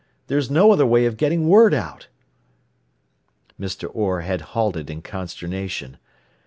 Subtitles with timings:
[0.25, 2.07] There is no other way of getting word out."
[3.59, 3.87] Mr.
[3.93, 5.99] Orr had halted in consternation.